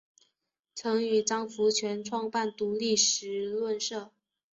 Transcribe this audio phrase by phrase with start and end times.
[0.73, 4.09] 曾与张佛泉创办独立时论社。